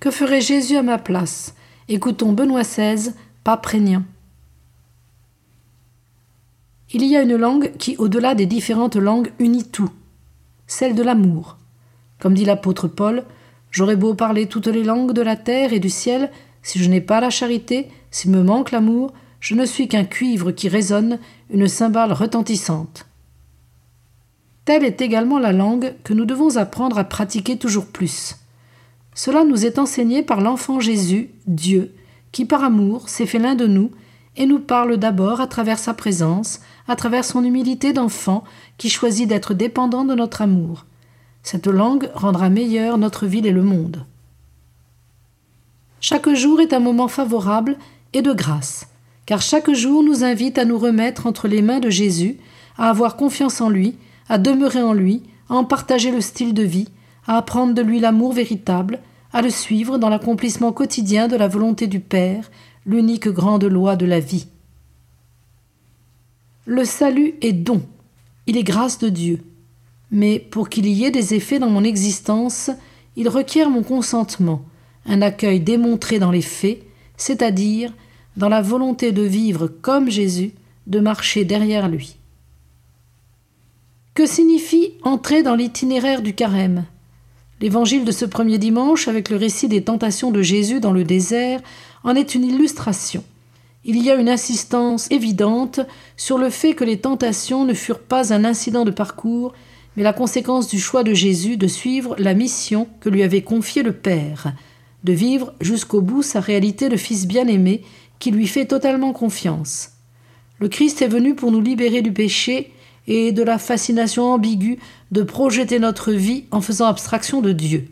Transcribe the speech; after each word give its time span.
Que 0.00 0.10
ferait 0.10 0.40
Jésus 0.40 0.78
à 0.78 0.82
ma 0.82 0.96
place? 0.96 1.54
Écoutons 1.88 2.32
Benoît 2.32 2.62
XVI, 2.62 3.12
pas 3.44 3.58
prégnant. 3.58 4.02
Il 6.90 7.04
y 7.04 7.18
a 7.18 7.22
une 7.22 7.36
langue 7.36 7.72
qui, 7.76 7.96
au-delà 7.98 8.34
des 8.34 8.46
différentes 8.46 8.96
langues, 8.96 9.30
unit 9.38 9.68
tout, 9.68 9.90
celle 10.66 10.94
de 10.94 11.02
l'amour. 11.02 11.58
Comme 12.18 12.32
dit 12.32 12.46
l'apôtre 12.46 12.88
Paul, 12.88 13.24
J'aurais 13.70 13.96
beau 13.96 14.14
parler 14.14 14.46
toutes 14.46 14.68
les 14.68 14.82
langues 14.82 15.12
de 15.12 15.20
la 15.20 15.36
terre 15.36 15.74
et 15.74 15.80
du 15.80 15.90
ciel, 15.90 16.30
si 16.62 16.78
je 16.78 16.88
n'ai 16.88 17.02
pas 17.02 17.20
la 17.20 17.30
charité, 17.30 17.88
s'il 18.10 18.30
me 18.30 18.42
manque 18.42 18.70
l'amour, 18.70 19.12
je 19.38 19.54
ne 19.54 19.66
suis 19.66 19.86
qu'un 19.86 20.04
cuivre 20.04 20.50
qui 20.50 20.68
résonne, 20.68 21.18
une 21.50 21.68
cymbale 21.68 22.12
retentissante. 22.12 23.06
Telle 24.64 24.84
est 24.84 25.02
également 25.02 25.38
la 25.38 25.52
langue 25.52 25.94
que 26.04 26.14
nous 26.14 26.24
devons 26.24 26.56
apprendre 26.56 26.98
à 26.98 27.04
pratiquer 27.04 27.58
toujours 27.58 27.86
plus. 27.86 28.39
Cela 29.14 29.44
nous 29.44 29.66
est 29.66 29.78
enseigné 29.78 30.22
par 30.22 30.40
l'enfant 30.40 30.80
Jésus, 30.80 31.30
Dieu, 31.46 31.94
qui 32.32 32.44
par 32.44 32.64
amour 32.64 33.08
s'est 33.08 33.26
fait 33.26 33.38
l'un 33.38 33.54
de 33.54 33.66
nous 33.66 33.90
et 34.36 34.46
nous 34.46 34.60
parle 34.60 34.96
d'abord 34.96 35.40
à 35.40 35.46
travers 35.46 35.78
sa 35.78 35.94
présence, 35.94 36.60
à 36.86 36.96
travers 36.96 37.24
son 37.24 37.44
humilité 37.44 37.92
d'enfant 37.92 38.44
qui 38.78 38.88
choisit 38.88 39.28
d'être 39.28 39.54
dépendant 39.54 40.04
de 40.04 40.14
notre 40.14 40.42
amour. 40.42 40.86
Cette 41.42 41.66
langue 41.66 42.10
rendra 42.14 42.48
meilleure 42.48 42.98
notre 42.98 43.26
ville 43.26 43.46
et 43.46 43.52
le 43.52 43.62
monde. 43.62 44.06
Chaque 46.00 46.32
jour 46.32 46.60
est 46.60 46.72
un 46.72 46.80
moment 46.80 47.08
favorable 47.08 47.76
et 48.12 48.22
de 48.22 48.32
grâce, 48.32 48.88
car 49.26 49.42
chaque 49.42 49.70
jour 49.72 50.02
nous 50.02 50.24
invite 50.24 50.58
à 50.58 50.64
nous 50.64 50.78
remettre 50.78 51.26
entre 51.26 51.48
les 51.48 51.62
mains 51.62 51.80
de 51.80 51.90
Jésus, 51.90 52.38
à 52.78 52.88
avoir 52.88 53.16
confiance 53.16 53.60
en 53.60 53.68
lui, 53.68 53.96
à 54.28 54.38
demeurer 54.38 54.82
en 54.82 54.92
lui, 54.92 55.22
à 55.48 55.54
en 55.54 55.64
partager 55.64 56.10
le 56.10 56.20
style 56.20 56.54
de 56.54 56.62
vie, 56.62 56.88
à 57.26 57.36
apprendre 57.36 57.74
de 57.74 57.82
lui 57.82 58.00
l'amour 58.00 58.32
véritable, 58.32 59.00
à 59.32 59.42
le 59.42 59.50
suivre 59.50 59.98
dans 59.98 60.08
l'accomplissement 60.08 60.72
quotidien 60.72 61.28
de 61.28 61.36
la 61.36 61.48
volonté 61.48 61.86
du 61.86 62.00
Père, 62.00 62.50
l'unique 62.86 63.28
grande 63.28 63.64
loi 63.64 63.96
de 63.96 64.06
la 64.06 64.20
vie. 64.20 64.46
Le 66.66 66.84
salut 66.84 67.34
est 67.40 67.52
don, 67.52 67.82
il 68.46 68.56
est 68.56 68.64
grâce 68.64 68.98
de 68.98 69.08
Dieu. 69.08 69.40
Mais 70.10 70.38
pour 70.38 70.68
qu'il 70.68 70.86
y 70.86 71.04
ait 71.04 71.10
des 71.10 71.34
effets 71.34 71.58
dans 71.58 71.70
mon 71.70 71.84
existence, 71.84 72.70
il 73.16 73.28
requiert 73.28 73.70
mon 73.70 73.82
consentement, 73.82 74.62
un 75.06 75.22
accueil 75.22 75.60
démontré 75.60 76.18
dans 76.18 76.30
les 76.30 76.42
faits, 76.42 76.82
c'est-à-dire 77.16 77.92
dans 78.36 78.48
la 78.48 78.62
volonté 78.62 79.12
de 79.12 79.22
vivre 79.22 79.68
comme 79.68 80.10
Jésus, 80.10 80.52
de 80.86 80.98
marcher 80.98 81.44
derrière 81.44 81.88
lui. 81.88 82.16
Que 84.14 84.26
signifie 84.26 84.94
entrer 85.02 85.42
dans 85.42 85.54
l'itinéraire 85.54 86.22
du 86.22 86.34
carême? 86.34 86.84
L'évangile 87.60 88.06
de 88.06 88.12
ce 88.12 88.24
premier 88.24 88.56
dimanche, 88.56 89.06
avec 89.06 89.28
le 89.28 89.36
récit 89.36 89.68
des 89.68 89.82
tentations 89.82 90.30
de 90.30 90.40
Jésus 90.40 90.80
dans 90.80 90.92
le 90.92 91.04
désert, 91.04 91.60
en 92.04 92.14
est 92.14 92.34
une 92.34 92.44
illustration. 92.44 93.22
Il 93.84 94.02
y 94.02 94.10
a 94.10 94.14
une 94.14 94.30
insistance 94.30 95.10
évidente 95.10 95.80
sur 96.16 96.38
le 96.38 96.48
fait 96.48 96.72
que 96.72 96.84
les 96.84 96.98
tentations 96.98 97.66
ne 97.66 97.74
furent 97.74 98.00
pas 98.00 98.32
un 98.32 98.46
incident 98.46 98.86
de 98.86 98.90
parcours, 98.90 99.52
mais 99.96 100.02
la 100.02 100.14
conséquence 100.14 100.68
du 100.68 100.80
choix 100.80 101.02
de 101.04 101.12
Jésus 101.12 101.58
de 101.58 101.66
suivre 101.66 102.14
la 102.18 102.32
mission 102.32 102.88
que 103.00 103.10
lui 103.10 103.22
avait 103.22 103.42
confiée 103.42 103.82
le 103.82 103.92
Père, 103.92 104.54
de 105.04 105.12
vivre 105.12 105.52
jusqu'au 105.60 106.00
bout 106.00 106.22
sa 106.22 106.40
réalité 106.40 106.88
de 106.88 106.96
fils 106.96 107.26
bien-aimé 107.26 107.82
qui 108.18 108.30
lui 108.30 108.46
fait 108.46 108.66
totalement 108.66 109.12
confiance. 109.12 109.90
Le 110.60 110.68
Christ 110.68 111.02
est 111.02 111.08
venu 111.08 111.34
pour 111.34 111.52
nous 111.52 111.60
libérer 111.60 112.00
du 112.00 112.12
péché 112.12 112.72
et 113.10 113.32
de 113.32 113.42
la 113.42 113.58
fascination 113.58 114.32
ambiguë 114.32 114.78
de 115.10 115.24
projeter 115.24 115.80
notre 115.80 116.12
vie 116.12 116.44
en 116.52 116.60
faisant 116.60 116.86
abstraction 116.86 117.42
de 117.42 117.50
Dieu. 117.50 117.88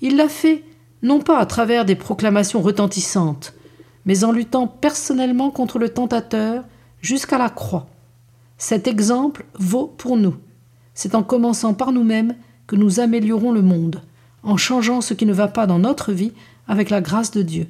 Il 0.00 0.16
l'a 0.16 0.28
fait 0.28 0.64
non 1.02 1.20
pas 1.20 1.38
à 1.38 1.46
travers 1.46 1.84
des 1.84 1.94
proclamations 1.94 2.60
retentissantes, 2.60 3.54
mais 4.04 4.24
en 4.24 4.32
luttant 4.32 4.66
personnellement 4.66 5.52
contre 5.52 5.78
le 5.78 5.90
tentateur 5.90 6.64
jusqu'à 7.00 7.38
la 7.38 7.50
croix. 7.50 7.86
Cet 8.58 8.88
exemple 8.88 9.44
vaut 9.60 9.86
pour 9.86 10.16
nous. 10.16 10.34
C'est 10.92 11.14
en 11.14 11.22
commençant 11.22 11.72
par 11.72 11.92
nous-mêmes 11.92 12.34
que 12.66 12.74
nous 12.74 12.98
améliorons 12.98 13.52
le 13.52 13.62
monde, 13.62 14.02
en 14.42 14.56
changeant 14.56 15.00
ce 15.00 15.14
qui 15.14 15.24
ne 15.24 15.32
va 15.32 15.46
pas 15.46 15.68
dans 15.68 15.78
notre 15.78 16.12
vie 16.12 16.32
avec 16.66 16.90
la 16.90 17.00
grâce 17.00 17.30
de 17.30 17.42
Dieu. 17.42 17.68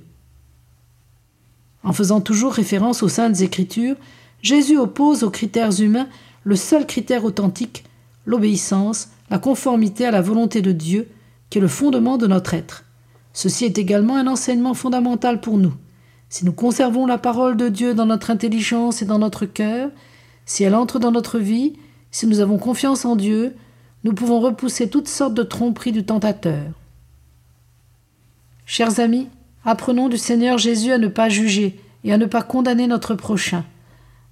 En 1.84 1.92
faisant 1.92 2.22
toujours 2.22 2.54
référence 2.54 3.02
aux 3.02 3.10
saintes 3.10 3.42
écritures, 3.42 3.96
Jésus 4.40 4.78
oppose 4.78 5.22
aux 5.22 5.30
critères 5.30 5.78
humains 5.80 6.08
le 6.44 6.56
seul 6.56 6.86
critère 6.86 7.24
authentique, 7.24 7.84
l'obéissance, 8.26 9.10
la 9.30 9.38
conformité 9.38 10.06
à 10.06 10.10
la 10.10 10.20
volonté 10.20 10.62
de 10.62 10.72
Dieu, 10.72 11.08
qui 11.50 11.58
est 11.58 11.60
le 11.60 11.68
fondement 11.68 12.18
de 12.18 12.26
notre 12.26 12.54
être. 12.54 12.84
Ceci 13.32 13.64
est 13.64 13.78
également 13.78 14.16
un 14.16 14.26
enseignement 14.26 14.74
fondamental 14.74 15.40
pour 15.40 15.58
nous. 15.58 15.74
Si 16.28 16.44
nous 16.44 16.52
conservons 16.52 17.06
la 17.06 17.18
parole 17.18 17.56
de 17.56 17.68
Dieu 17.68 17.94
dans 17.94 18.06
notre 18.06 18.30
intelligence 18.30 19.02
et 19.02 19.04
dans 19.04 19.18
notre 19.18 19.46
cœur, 19.46 19.90
si 20.46 20.64
elle 20.64 20.74
entre 20.74 20.98
dans 20.98 21.12
notre 21.12 21.38
vie, 21.38 21.74
si 22.10 22.26
nous 22.26 22.40
avons 22.40 22.58
confiance 22.58 23.04
en 23.04 23.16
Dieu, 23.16 23.54
nous 24.04 24.12
pouvons 24.12 24.40
repousser 24.40 24.88
toutes 24.88 25.08
sortes 25.08 25.34
de 25.34 25.42
tromperies 25.42 25.92
du 25.92 26.04
tentateur. 26.04 26.72
Chers 28.66 29.00
amis, 29.00 29.28
apprenons 29.64 30.08
du 30.08 30.18
Seigneur 30.18 30.58
Jésus 30.58 30.92
à 30.92 30.98
ne 30.98 31.08
pas 31.08 31.28
juger 31.28 31.78
et 32.04 32.12
à 32.12 32.18
ne 32.18 32.26
pas 32.26 32.42
condamner 32.42 32.86
notre 32.86 33.14
prochain. 33.14 33.64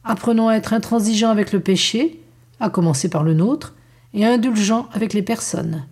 Apprenons 0.04 0.48
à 0.48 0.54
être 0.54 0.72
intransigeants 0.72 1.30
avec 1.30 1.52
le 1.52 1.60
péché, 1.60 2.22
à 2.58 2.70
commencer 2.70 3.08
par 3.08 3.22
le 3.22 3.34
nôtre, 3.34 3.74
et 4.14 4.24
indulgents 4.24 4.88
avec 4.92 5.12
les 5.12 5.22
personnes. 5.22 5.86